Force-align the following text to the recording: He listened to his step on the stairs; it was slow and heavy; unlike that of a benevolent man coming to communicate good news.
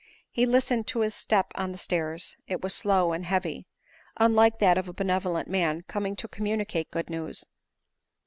He 0.31 0.47
listened 0.47 0.87
to 0.87 1.01
his 1.01 1.13
step 1.13 1.51
on 1.53 1.71
the 1.71 1.77
stairs; 1.77 2.35
it 2.47 2.63
was 2.63 2.73
slow 2.73 3.13
and 3.13 3.23
heavy; 3.23 3.67
unlike 4.17 4.57
that 4.57 4.79
of 4.79 4.89
a 4.89 4.93
benevolent 4.93 5.47
man 5.47 5.83
coming 5.83 6.15
to 6.15 6.27
communicate 6.27 6.89
good 6.89 7.07
news. 7.07 7.45